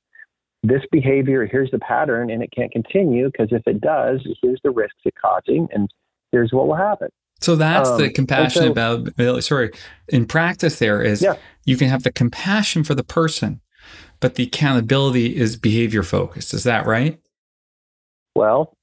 [0.64, 4.70] this behavior, here's the pattern, and it can't continue because if it does, here's the
[4.72, 5.90] risks it's causing, and
[6.32, 7.10] here's what will happen.
[7.40, 9.72] So that's Um, the compassion so- about sorry.
[10.10, 11.36] In practice there is Yeah.
[11.66, 13.62] you can have the compassion for the person,
[14.20, 16.54] but the accountability is behavior focused.
[16.54, 17.20] Is that right?
[18.36, 18.78] Well,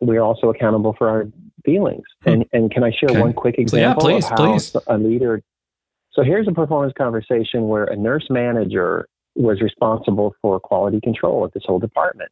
[0.00, 1.26] we're also accountable for our
[1.66, 2.04] feelings.
[2.22, 2.30] Hmm.
[2.30, 3.20] And and can I share Okay.
[3.20, 4.76] one quick yeah, example please, of how please.
[4.86, 5.42] a leader?
[6.12, 9.06] So here's a performance conversation where a nurse manager
[9.38, 12.30] was responsible for quality control at this whole department,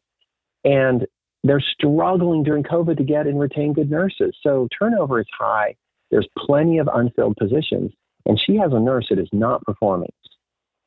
[0.64, 1.07] and
[1.44, 4.36] they're struggling during COVID to get and retain good nurses.
[4.42, 5.76] So turnover is high.
[6.11, 7.92] There's plenty of unfilled positions,
[8.26, 10.12] and she has a nurse that is not performing.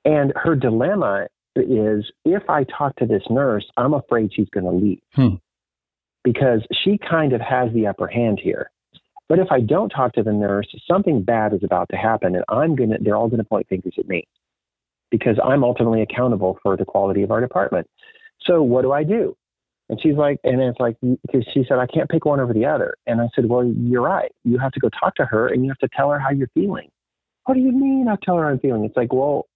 [0.05, 4.72] And her dilemma is if I talk to this nurse, I'm afraid she's going to
[4.72, 5.36] leave Hmm.
[6.24, 8.72] because she kind of has the upper hand here.
[9.28, 12.43] But if I don't talk to the nurse, something bad is about to happen, and
[12.49, 14.26] I'm gonna they're all gonna point fingers at me
[15.12, 17.88] because I'm ultimately accountable for the quality of our department.
[18.41, 19.36] So what do I do?
[19.89, 22.66] And she's like, and it's like, because she said, I can't pick one over the
[22.66, 22.95] other.
[23.07, 24.32] And I said, well, you're right.
[24.43, 26.49] You have to go talk to her and you have to tell her how you're
[26.53, 26.89] feeling.
[27.45, 28.86] What do you mean I tell her I'm feeling?
[28.86, 29.47] It's like, well,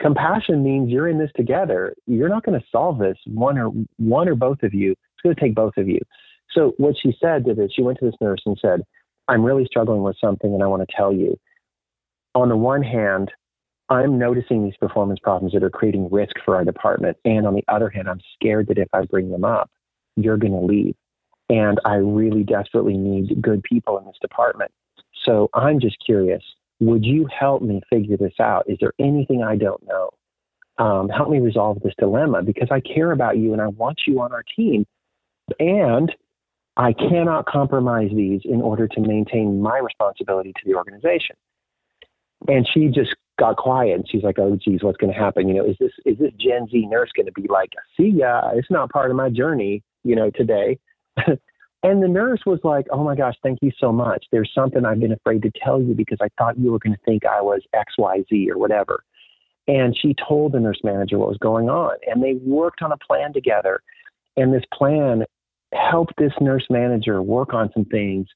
[0.00, 1.94] compassion means you're in this together.
[2.06, 4.92] You're not going to solve this one or one or both of you.
[4.92, 6.00] It's going to take both of you.
[6.52, 8.80] So what she said did is she went to this nurse and said,
[9.28, 11.38] I'm really struggling with something and I want to tell you.
[12.34, 13.30] On the one hand,
[13.88, 17.16] I'm noticing these performance problems that are creating risk for our department.
[17.24, 19.70] And on the other hand, I'm scared that if I bring them up,
[20.16, 20.96] you're going to leave.
[21.48, 24.72] And I really desperately need good people in this department.
[25.24, 26.42] So I'm just curious
[26.78, 28.64] would you help me figure this out?
[28.68, 30.10] Is there anything I don't know?
[30.78, 34.20] Um, help me resolve this dilemma because I care about you and I want you
[34.20, 34.84] on our team.
[35.58, 36.14] And
[36.76, 41.36] I cannot compromise these in order to maintain my responsibility to the organization.
[42.46, 45.48] And she just got quiet and she's like, Oh geez, what's gonna happen?
[45.48, 48.70] You know, is this is this Gen Z nurse gonna be like, see ya, it's
[48.70, 50.78] not part of my journey, you know, today.
[51.26, 54.24] and the nurse was like, Oh my gosh, thank you so much.
[54.32, 57.24] There's something I've been afraid to tell you because I thought you were gonna think
[57.26, 59.02] I was XYZ or whatever.
[59.68, 61.96] And she told the nurse manager what was going on.
[62.06, 63.80] And they worked on a plan together.
[64.36, 65.24] And this plan
[65.72, 68.28] helped this nurse manager work on some things,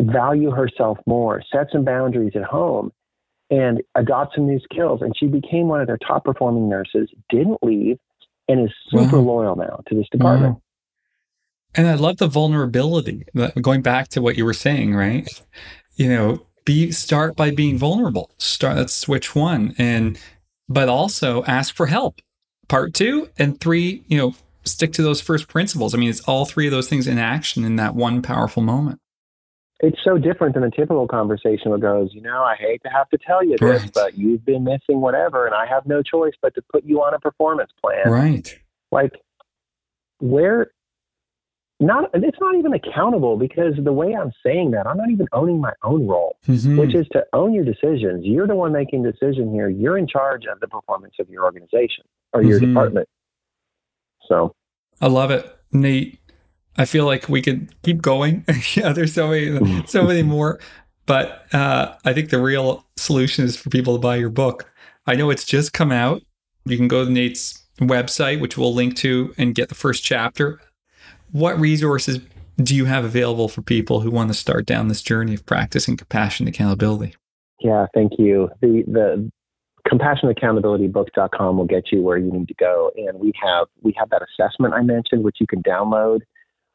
[0.00, 2.92] value herself more, set some boundaries at home.
[3.52, 5.02] And adopt some new skills.
[5.02, 7.98] And she became one of their top performing nurses, didn't leave,
[8.48, 9.34] and is super wow.
[9.34, 10.54] loyal now to this department.
[10.54, 10.62] Wow.
[11.74, 13.26] And I love the vulnerability.
[13.60, 15.28] Going back to what you were saying, right?
[15.96, 18.30] You know, be start by being vulnerable.
[18.38, 19.74] Start that's switch one.
[19.76, 20.18] And
[20.68, 22.20] but also ask for help.
[22.68, 23.28] Part two.
[23.38, 24.34] And three, you know,
[24.64, 25.94] stick to those first principles.
[25.94, 28.98] I mean, it's all three of those things in action in that one powerful moment.
[29.82, 33.08] It's so different than a typical conversation where goes, you know, I hate to have
[33.10, 33.90] to tell you this, right.
[33.92, 37.14] but you've been missing whatever, and I have no choice but to put you on
[37.14, 38.08] a performance plan.
[38.08, 38.58] Right.
[38.92, 39.12] Like,
[40.20, 40.70] where
[41.80, 45.60] not it's not even accountable because the way I'm saying that, I'm not even owning
[45.60, 46.78] my own role, mm-hmm.
[46.78, 48.24] which is to own your decisions.
[48.24, 49.68] You're the one making decision here.
[49.68, 52.68] You're in charge of the performance of your organization or your mm-hmm.
[52.68, 53.08] department.
[54.28, 54.54] So
[55.00, 55.44] I love it.
[55.72, 56.20] Nate,
[56.76, 58.44] I feel like we could keep going.
[58.74, 60.58] yeah, there's so many so many more.
[61.06, 64.72] But uh, I think the real solution is for people to buy your book.
[65.06, 66.22] I know it's just come out.
[66.64, 70.60] You can go to Nate's website, which we'll link to, and get the first chapter.
[71.32, 72.20] What resources
[72.56, 75.96] do you have available for people who want to start down this journey of practicing
[75.96, 77.14] compassion accountability?
[77.60, 78.50] Yeah, thank you.
[78.60, 79.30] The the
[79.88, 82.92] compassionaccountabilitybook.com will get you where you need to go.
[82.96, 86.20] And we have we have that assessment I mentioned, which you can download.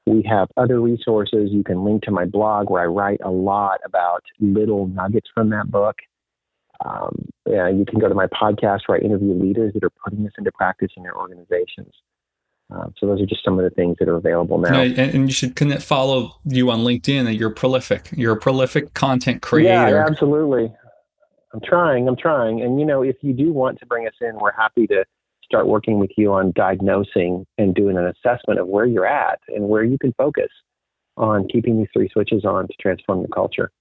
[0.08, 1.50] We have other resources.
[1.52, 5.50] You can link to my blog where I write a lot about little nuggets from
[5.50, 5.98] that book.
[6.86, 10.24] Um, yeah, you can go to my podcast where I interview leaders that are putting
[10.24, 11.94] this into practice in their organizations.
[12.70, 14.82] Um, so those are just some of the things that are available now.
[14.82, 17.38] Yeah, and, and, you should connect, follow you on LinkedIn.
[17.38, 18.10] You're prolific.
[18.12, 19.90] You're a prolific content creator.
[19.90, 20.74] Yeah, absolutely.
[21.54, 22.08] I'm trying.
[22.08, 22.62] I'm trying.
[22.62, 25.06] And you know, if you do want to bring us in, we're happy to
[25.48, 29.68] start working with you on diagnosing and doing an assessment of where you're at and
[29.68, 30.50] where you can focus
[31.16, 33.72] on keeping these three switches on to transform your culture.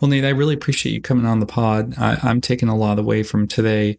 [0.00, 1.94] Well, Nate, I really appreciate you coming on the pod.
[1.98, 3.98] I, am taking a lot away from today.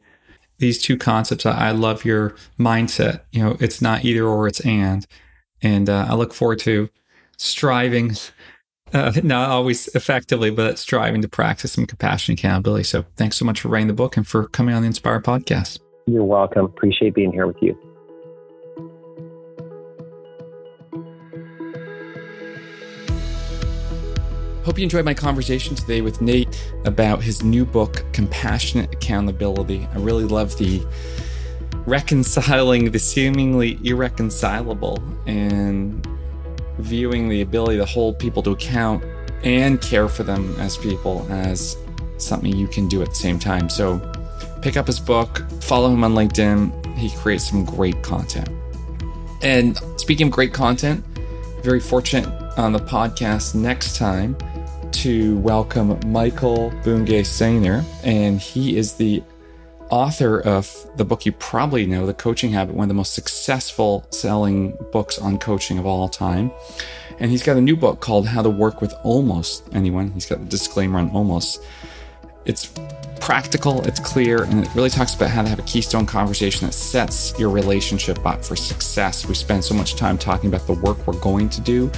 [0.57, 1.45] These two concepts.
[1.45, 3.21] I, I, love your mindset.
[3.31, 5.05] You know, it's not either or, it's and.
[5.61, 6.89] And uh, I look forward to
[7.37, 8.15] striving
[8.93, 12.83] uh, not always effectively, but striving to practice some compassion and accountability.
[12.83, 15.79] So thanks so much for writing the book and for coming on the Inspire podcast.
[16.09, 16.65] You're welcome.
[16.65, 17.77] Appreciate being here with you.
[24.63, 29.87] Hope you enjoyed my conversation today with Nate about his new book, Compassionate Accountability.
[29.93, 30.83] I really love the
[31.85, 36.07] reconciling the seemingly irreconcilable and
[36.79, 39.03] viewing the ability to hold people to account
[39.43, 41.77] and care for them as people as
[42.17, 43.69] something you can do at the same time.
[43.69, 43.99] So
[44.61, 46.97] pick up his book, follow him on LinkedIn.
[46.97, 48.49] He creates some great content.
[49.41, 51.05] And speaking of great content,
[51.63, 54.35] very fortunate on the podcast next time
[54.91, 59.23] to welcome Michael Bungay Stanier, and he is the
[59.89, 64.05] author of the book you probably know, The Coaching Habit, one of the most successful
[64.09, 66.51] selling books on coaching of all time.
[67.19, 70.11] And he's got a new book called How to Work with Almost Anyone.
[70.11, 71.61] He's got a disclaimer on almost.
[72.49, 72.71] It's
[73.21, 76.73] practical, it's clear, and it really talks about how to have a keystone conversation that
[76.73, 79.27] sets your relationship up for success.
[79.27, 81.91] We spend so much time talking about the work we're going to do.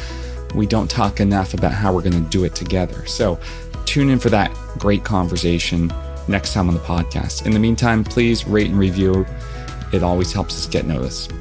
[0.54, 3.06] We don't talk enough about how we're going to do it together.
[3.06, 3.39] So
[3.86, 5.89] tune in for that great conversation
[6.28, 7.45] next time on the podcast.
[7.45, 9.26] In the meantime, please rate and review.
[9.93, 11.32] It always helps us get noticed.